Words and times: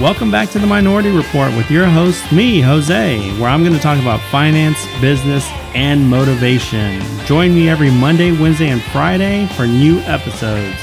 welcome 0.00 0.30
back 0.30 0.48
to 0.48 0.58
the 0.58 0.66
Minority 0.66 1.10
Report 1.10 1.54
with 1.56 1.70
your 1.70 1.84
host, 1.84 2.32
me, 2.32 2.58
Jose, 2.58 3.38
where 3.38 3.50
I'm 3.50 3.62
going 3.62 3.74
to 3.74 3.78
talk 3.78 4.00
about 4.00 4.18
finance, 4.30 4.78
business, 4.98 5.46
and 5.74 6.08
motivation. 6.08 7.02
Join 7.26 7.54
me 7.54 7.68
every 7.68 7.90
Monday, 7.90 8.32
Wednesday, 8.32 8.70
and 8.70 8.80
Friday 8.80 9.46
for 9.48 9.66
new 9.66 9.98
episodes. 10.00 10.74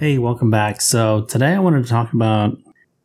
Hey, 0.00 0.18
welcome 0.18 0.50
back. 0.50 0.80
So, 0.80 1.22
today 1.22 1.54
I 1.54 1.60
wanted 1.60 1.84
to 1.84 1.88
talk 1.88 2.12
about 2.12 2.58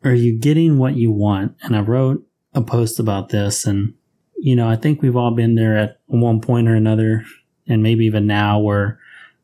are 0.04 0.14
you 0.14 0.40
getting 0.40 0.80
what 0.80 0.96
you 0.96 1.12
want? 1.12 1.56
And 1.62 1.76
I 1.76 1.82
wrote 1.82 2.26
a 2.56 2.62
post 2.64 2.98
about 3.00 3.30
this 3.30 3.66
and 3.66 3.94
you 4.38 4.56
know, 4.56 4.70
I 4.70 4.76
think 4.76 5.02
we've 5.02 5.16
all 5.16 5.32
been 5.32 5.56
there 5.56 5.78
at 5.78 6.00
one 6.06 6.42
point 6.42 6.68
or 6.68 6.76
another 6.76 7.26
and 7.68 7.84
maybe 7.84 8.06
even 8.06 8.28
now 8.28 8.60
where 8.60 9.00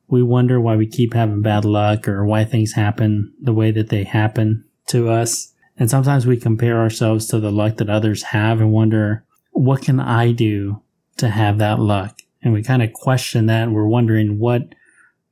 we 0.08 0.22
wonder 0.22 0.60
why 0.60 0.76
we 0.76 0.88
keep 0.88 1.14
having 1.14 1.42
bad 1.42 1.66
luck 1.66 2.08
or 2.08 2.26
why 2.26 2.46
things 2.46 2.74
happen 2.74 3.34
the 3.42 3.54
way 3.54 3.72
that 3.72 3.90
they 3.90 4.04
happen 4.04 4.66
to 4.88 5.10
us. 5.10 5.54
And 5.78 5.90
sometimes 5.90 6.28
we 6.28 6.38
compare 6.38 6.80
ourselves 6.80 7.26
to 7.28 7.40
the 7.40 7.52
luck 7.52 7.78
that 7.78 7.90
others 7.90 8.24
have 8.24 8.62
and 8.62 8.72
wonder, 8.72 9.26
what 9.52 9.82
can 9.82 10.00
I 10.00 10.32
do 10.32 10.82
to 11.18 11.30
have 11.30 11.58
that 11.58 11.80
luck? 11.80 12.20
And 12.44 12.54
we 12.54 12.62
kind 12.62 12.84
of 12.84 12.94
question 12.94 13.48
that. 13.48 13.72
We're 13.72 13.88
wondering 13.88 14.38
what, 14.38 14.76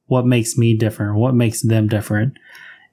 what 0.08 0.26
makes 0.26 0.58
me 0.58 0.76
different? 0.76 1.18
What 1.18 1.36
makes 1.36 1.62
them 1.62 1.88
different? 1.88 2.34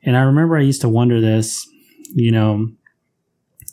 And 0.02 0.16
I 0.16 0.20
remember 0.20 0.56
I 0.56 0.62
used 0.62 0.82
to 0.82 0.88
wonder 0.88 1.20
this, 1.20 1.66
you 2.14 2.30
know, 2.30 2.68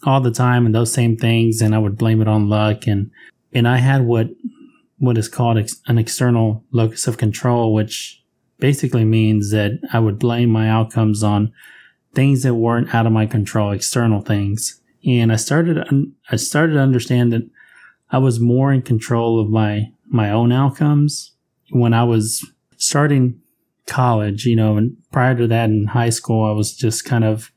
all 0.05 0.21
the 0.21 0.31
time 0.31 0.65
and 0.65 0.73
those 0.73 0.93
same 0.93 1.17
things 1.17 1.61
and 1.61 1.73
I 1.73 1.79
would 1.79 1.97
blame 1.97 2.21
it 2.21 2.27
on 2.27 2.47
luck. 2.47 2.87
And 2.87 3.11
and 3.53 3.67
I 3.67 3.77
had 3.77 4.03
what 4.03 4.29
what 4.97 5.17
is 5.17 5.27
called 5.27 5.57
ex- 5.57 5.81
an 5.87 5.97
external 5.97 6.63
locus 6.71 7.07
of 7.07 7.17
control 7.17 7.73
which 7.73 8.23
basically 8.59 9.03
means 9.03 9.51
that 9.51 9.79
I 9.91 9.99
would 9.99 10.19
blame 10.19 10.49
my 10.49 10.69
outcomes 10.69 11.23
on 11.23 11.51
things 12.13 12.43
that 12.43 12.55
weren't 12.55 12.95
out 12.95 13.05
of 13.05 13.11
my 13.11 13.25
control 13.25 13.71
external 13.71 14.21
things. 14.21 14.79
And 15.05 15.31
I 15.31 15.35
started 15.35 15.85
I 16.29 16.35
started 16.35 16.73
to 16.73 16.79
understand 16.79 17.33
that 17.33 17.49
I 18.11 18.19
was 18.19 18.39
more 18.39 18.71
in 18.71 18.81
control 18.81 19.39
of 19.39 19.49
my 19.49 19.91
my 20.07 20.29
own 20.29 20.51
outcomes 20.51 21.31
when 21.71 21.93
I 21.93 22.03
was 22.03 22.47
starting 22.77 23.41
college 23.87 24.45
you 24.45 24.55
know 24.55 24.77
and 24.77 24.97
prior 25.11 25.35
to 25.35 25.47
that 25.47 25.69
in 25.69 25.85
high 25.85 26.09
school 26.09 26.45
I 26.45 26.51
was 26.51 26.75
just 26.75 27.05
kind 27.05 27.23
of 27.23 27.51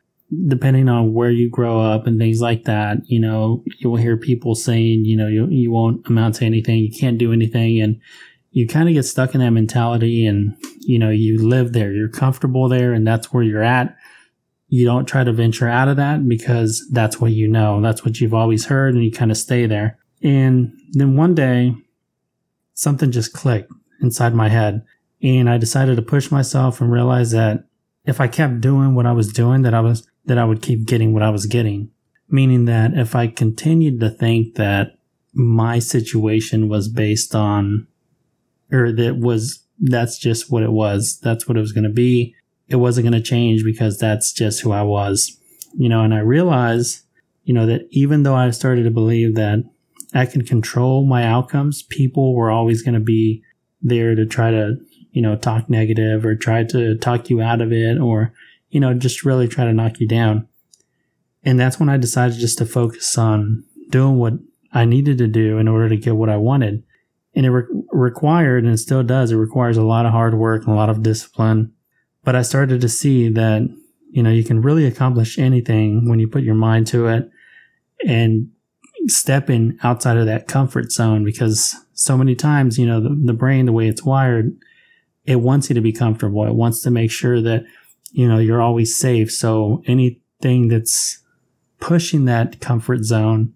depending 0.46 0.88
on 0.88 1.14
where 1.14 1.30
you 1.30 1.48
grow 1.48 1.80
up 1.80 2.06
and 2.06 2.18
things 2.18 2.40
like 2.40 2.64
that, 2.64 2.98
you 3.06 3.18
know, 3.18 3.64
you'll 3.78 3.96
hear 3.96 4.16
people 4.16 4.54
saying, 4.54 5.04
you 5.04 5.16
know, 5.16 5.26
you, 5.26 5.46
you 5.48 5.70
won't 5.70 6.06
amount 6.06 6.34
to 6.36 6.44
anything, 6.44 6.78
you 6.78 6.92
can't 6.92 7.18
do 7.18 7.32
anything. 7.32 7.80
And 7.80 8.00
you 8.50 8.66
kind 8.66 8.88
of 8.88 8.94
get 8.94 9.04
stuck 9.04 9.34
in 9.34 9.40
that 9.40 9.50
mentality 9.50 10.26
and, 10.26 10.54
you 10.80 10.98
know, 10.98 11.10
you 11.10 11.46
live 11.46 11.72
there, 11.72 11.92
you're 11.92 12.08
comfortable 12.08 12.68
there 12.68 12.92
and 12.92 13.06
that's 13.06 13.32
where 13.32 13.42
you're 13.42 13.62
at. 13.62 13.96
You 14.68 14.84
don't 14.84 15.06
try 15.06 15.24
to 15.24 15.32
venture 15.32 15.68
out 15.68 15.88
of 15.88 15.96
that 15.96 16.28
because 16.28 16.86
that's 16.92 17.18
what 17.18 17.32
you 17.32 17.48
know. 17.48 17.80
That's 17.80 18.04
what 18.04 18.20
you've 18.20 18.34
always 18.34 18.66
heard 18.66 18.94
and 18.94 19.02
you 19.02 19.10
kind 19.10 19.30
of 19.30 19.38
stay 19.38 19.66
there. 19.66 19.98
And 20.22 20.72
then 20.92 21.16
one 21.16 21.34
day 21.34 21.74
something 22.74 23.10
just 23.10 23.32
clicked 23.32 23.72
inside 24.02 24.34
my 24.34 24.50
head 24.50 24.82
and 25.22 25.48
I 25.48 25.56
decided 25.56 25.96
to 25.96 26.02
push 26.02 26.30
myself 26.30 26.80
and 26.80 26.92
realize 26.92 27.30
that 27.30 27.64
if 28.04 28.20
I 28.20 28.28
kept 28.28 28.60
doing 28.60 28.94
what 28.94 29.06
I 29.06 29.12
was 29.12 29.32
doing, 29.32 29.62
that 29.62 29.74
I 29.74 29.80
was 29.80 30.06
that 30.28 30.38
I 30.38 30.44
would 30.44 30.62
keep 30.62 30.86
getting 30.86 31.12
what 31.12 31.22
I 31.22 31.30
was 31.30 31.46
getting. 31.46 31.90
Meaning 32.28 32.66
that 32.66 32.92
if 32.94 33.16
I 33.16 33.26
continued 33.26 34.00
to 34.00 34.10
think 34.10 34.54
that 34.56 34.98
my 35.32 35.78
situation 35.78 36.68
was 36.68 36.88
based 36.88 37.34
on, 37.34 37.86
or 38.70 38.92
that 38.92 39.18
was, 39.18 39.64
that's 39.80 40.18
just 40.18 40.50
what 40.50 40.62
it 40.62 40.72
was, 40.72 41.18
that's 41.22 41.48
what 41.48 41.56
it 41.56 41.60
was 41.60 41.72
going 41.72 41.84
to 41.84 41.90
be, 41.90 42.34
it 42.68 42.76
wasn't 42.76 43.06
going 43.06 43.20
to 43.20 43.26
change 43.26 43.64
because 43.64 43.98
that's 43.98 44.32
just 44.32 44.60
who 44.60 44.70
I 44.70 44.82
was. 44.82 45.38
You 45.74 45.88
know, 45.88 46.02
and 46.02 46.12
I 46.12 46.18
realized, 46.18 47.00
you 47.44 47.54
know, 47.54 47.64
that 47.64 47.86
even 47.90 48.22
though 48.22 48.34
I 48.34 48.50
started 48.50 48.82
to 48.82 48.90
believe 48.90 49.34
that 49.36 49.64
I 50.14 50.26
can 50.26 50.44
control 50.44 51.06
my 51.06 51.24
outcomes, 51.24 51.82
people 51.82 52.34
were 52.34 52.50
always 52.50 52.82
going 52.82 52.94
to 52.94 53.00
be 53.00 53.42
there 53.80 54.14
to 54.14 54.26
try 54.26 54.50
to, 54.50 54.76
you 55.12 55.22
know, 55.22 55.36
talk 55.36 55.70
negative 55.70 56.26
or 56.26 56.34
try 56.34 56.64
to 56.64 56.98
talk 56.98 57.30
you 57.30 57.40
out 57.40 57.62
of 57.62 57.72
it 57.72 57.98
or 57.98 58.34
you 58.70 58.80
know, 58.80 58.94
just 58.94 59.24
really 59.24 59.48
try 59.48 59.64
to 59.64 59.72
knock 59.72 60.00
you 60.00 60.08
down. 60.08 60.48
And 61.44 61.58
that's 61.58 61.78
when 61.78 61.88
I 61.88 61.96
decided 61.96 62.38
just 62.38 62.58
to 62.58 62.66
focus 62.66 63.16
on 63.16 63.64
doing 63.90 64.16
what 64.16 64.34
I 64.72 64.84
needed 64.84 65.18
to 65.18 65.26
do 65.26 65.58
in 65.58 65.68
order 65.68 65.88
to 65.88 65.96
get 65.96 66.16
what 66.16 66.28
I 66.28 66.36
wanted. 66.36 66.82
And 67.34 67.46
it 67.46 67.50
re- 67.50 67.84
required, 67.90 68.64
and 68.64 68.78
still 68.78 69.02
does, 69.02 69.30
it 69.30 69.36
requires 69.36 69.76
a 69.76 69.82
lot 69.82 70.06
of 70.06 70.12
hard 70.12 70.34
work 70.34 70.64
and 70.64 70.72
a 70.72 70.76
lot 70.76 70.90
of 70.90 71.02
discipline. 71.02 71.72
But 72.24 72.36
I 72.36 72.42
started 72.42 72.80
to 72.80 72.88
see 72.88 73.28
that, 73.30 73.62
you 74.10 74.22
know, 74.22 74.30
you 74.30 74.44
can 74.44 74.60
really 74.60 74.86
accomplish 74.86 75.38
anything 75.38 76.08
when 76.08 76.18
you 76.18 76.28
put 76.28 76.42
your 76.42 76.54
mind 76.54 76.86
to 76.88 77.06
it 77.06 77.30
and 78.06 78.50
stepping 79.06 79.78
outside 79.82 80.16
of 80.16 80.26
that 80.26 80.48
comfort 80.48 80.92
zone 80.92 81.24
because 81.24 81.76
so 81.94 82.16
many 82.16 82.34
times, 82.34 82.78
you 82.78 82.86
know, 82.86 83.00
the, 83.00 83.16
the 83.24 83.32
brain, 83.32 83.66
the 83.66 83.72
way 83.72 83.88
it's 83.88 84.04
wired, 84.04 84.56
it 85.24 85.36
wants 85.36 85.68
you 85.68 85.74
to 85.74 85.80
be 85.80 85.92
comfortable. 85.92 86.44
It 86.44 86.54
wants 86.54 86.82
to 86.82 86.90
make 86.90 87.10
sure 87.10 87.40
that 87.40 87.64
you 88.10 88.28
know, 88.28 88.38
you're 88.38 88.62
always 88.62 88.98
safe. 88.98 89.30
So 89.32 89.82
anything 89.86 90.68
that's 90.68 91.22
pushing 91.80 92.24
that 92.24 92.60
comfort 92.60 93.04
zone, 93.04 93.54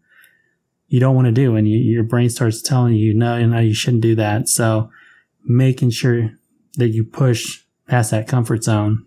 you 0.88 1.00
don't 1.00 1.14
want 1.14 1.26
to 1.26 1.32
do. 1.32 1.56
And 1.56 1.68
you, 1.68 1.78
your 1.78 2.04
brain 2.04 2.30
starts 2.30 2.62
telling 2.62 2.94
you, 2.94 3.14
no, 3.14 3.44
no, 3.46 3.58
you 3.58 3.74
shouldn't 3.74 4.02
do 4.02 4.14
that. 4.16 4.48
So 4.48 4.90
making 5.44 5.90
sure 5.90 6.30
that 6.76 6.88
you 6.88 7.04
push 7.04 7.64
past 7.88 8.10
that 8.10 8.28
comfort 8.28 8.64
zone. 8.64 9.06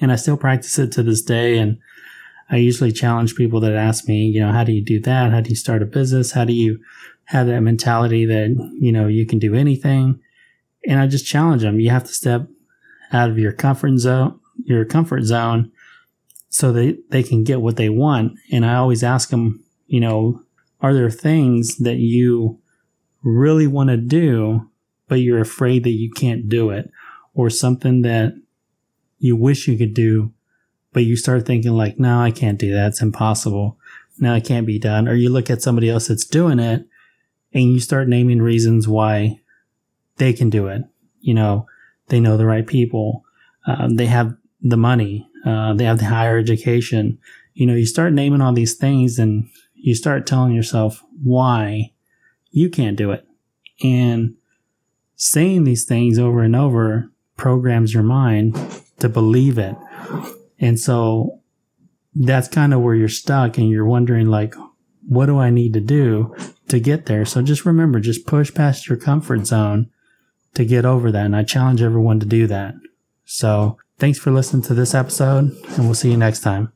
And 0.00 0.12
I 0.12 0.16
still 0.16 0.36
practice 0.36 0.78
it 0.78 0.92
to 0.92 1.02
this 1.02 1.22
day. 1.22 1.58
And 1.58 1.78
I 2.50 2.56
usually 2.56 2.92
challenge 2.92 3.34
people 3.34 3.60
that 3.60 3.74
ask 3.74 4.08
me, 4.08 4.26
you 4.26 4.40
know, 4.40 4.52
how 4.52 4.64
do 4.64 4.72
you 4.72 4.82
do 4.82 5.00
that? 5.00 5.32
How 5.32 5.40
do 5.40 5.50
you 5.50 5.56
start 5.56 5.82
a 5.82 5.86
business? 5.86 6.32
How 6.32 6.44
do 6.44 6.52
you 6.52 6.80
have 7.24 7.46
that 7.46 7.60
mentality 7.60 8.24
that, 8.26 8.50
you 8.80 8.92
know, 8.92 9.06
you 9.06 9.26
can 9.26 9.38
do 9.38 9.54
anything? 9.54 10.20
And 10.86 10.98
I 10.98 11.06
just 11.06 11.26
challenge 11.26 11.62
them. 11.62 11.80
You 11.80 11.90
have 11.90 12.04
to 12.04 12.14
step 12.14 12.48
out 13.12 13.30
of 13.30 13.38
your 13.38 13.52
comfort 13.52 13.98
zone, 13.98 14.38
your 14.68 14.84
comfort 14.84 15.24
zone 15.24 15.72
so 16.50 16.72
they, 16.72 16.98
they 17.10 17.22
can 17.22 17.42
get 17.42 17.60
what 17.60 17.76
they 17.76 17.88
want. 17.88 18.38
And 18.52 18.64
I 18.64 18.74
always 18.74 19.02
ask 19.02 19.30
them, 19.30 19.64
you 19.86 20.00
know, 20.00 20.42
are 20.80 20.94
there 20.94 21.10
things 21.10 21.78
that 21.78 21.96
you 21.96 22.58
really 23.22 23.66
want 23.66 23.90
to 23.90 23.96
do, 23.96 24.70
but 25.08 25.16
you're 25.16 25.40
afraid 25.40 25.84
that 25.84 25.90
you 25.90 26.10
can't 26.10 26.48
do 26.48 26.70
it 26.70 26.90
or 27.34 27.50
something 27.50 28.02
that 28.02 28.34
you 29.18 29.36
wish 29.36 29.66
you 29.66 29.76
could 29.76 29.94
do, 29.94 30.32
but 30.92 31.04
you 31.04 31.16
start 31.16 31.46
thinking 31.46 31.72
like, 31.72 31.98
no, 31.98 32.20
I 32.20 32.30
can't 32.30 32.58
do 32.58 32.72
that. 32.74 32.88
It's 32.88 33.02
impossible. 33.02 33.78
No, 34.18 34.34
it 34.34 34.44
can't 34.44 34.66
be 34.66 34.78
done. 34.78 35.08
Or 35.08 35.14
you 35.14 35.30
look 35.30 35.48
at 35.48 35.62
somebody 35.62 35.88
else 35.88 36.08
that's 36.08 36.24
doing 36.24 36.58
it 36.58 36.86
and 37.52 37.64
you 37.64 37.80
start 37.80 38.08
naming 38.08 38.42
reasons 38.42 38.86
why 38.86 39.40
they 40.16 40.32
can 40.32 40.50
do 40.50 40.66
it. 40.66 40.82
You 41.20 41.34
know, 41.34 41.66
they 42.08 42.20
know 42.20 42.36
the 42.36 42.46
right 42.46 42.66
people. 42.66 43.24
Um, 43.66 43.96
they 43.96 44.06
have 44.06 44.36
the 44.60 44.76
money. 44.76 45.28
Uh, 45.44 45.74
they 45.74 45.84
have 45.84 45.98
the 45.98 46.06
higher 46.06 46.38
education. 46.38 47.18
You 47.54 47.66
know, 47.66 47.74
you 47.74 47.86
start 47.86 48.12
naming 48.12 48.40
all 48.40 48.52
these 48.52 48.74
things 48.74 49.18
and 49.18 49.48
you 49.74 49.94
start 49.94 50.26
telling 50.26 50.52
yourself 50.52 51.02
why 51.22 51.92
you 52.50 52.68
can't 52.70 52.96
do 52.96 53.10
it. 53.12 53.26
And 53.82 54.34
saying 55.14 55.64
these 55.64 55.84
things 55.84 56.18
over 56.18 56.42
and 56.42 56.56
over 56.56 57.10
programs 57.36 57.94
your 57.94 58.02
mind 58.02 58.56
to 58.98 59.08
believe 59.08 59.58
it. 59.58 59.76
And 60.58 60.78
so 60.78 61.40
that's 62.14 62.48
kind 62.48 62.74
of 62.74 62.80
where 62.80 62.94
you're 62.94 63.08
stuck 63.08 63.58
and 63.58 63.68
you're 63.70 63.84
wondering 63.84 64.26
like, 64.26 64.54
what 65.08 65.26
do 65.26 65.38
I 65.38 65.50
need 65.50 65.72
to 65.74 65.80
do 65.80 66.34
to 66.68 66.80
get 66.80 67.06
there? 67.06 67.24
So 67.24 67.42
just 67.42 67.64
remember, 67.64 68.00
just 68.00 68.26
push 68.26 68.52
past 68.52 68.88
your 68.88 68.98
comfort 68.98 69.46
zone 69.46 69.90
to 70.54 70.64
get 70.64 70.84
over 70.84 71.10
that. 71.12 71.24
And 71.24 71.36
I 71.36 71.44
challenge 71.44 71.80
everyone 71.82 72.20
to 72.20 72.26
do 72.26 72.46
that. 72.48 72.74
So 73.24 73.78
Thanks 73.98 74.18
for 74.18 74.30
listening 74.30 74.62
to 74.62 74.74
this 74.74 74.94
episode, 74.94 75.56
and 75.76 75.84
we'll 75.84 75.94
see 75.94 76.10
you 76.10 76.16
next 76.16 76.40
time. 76.40 76.72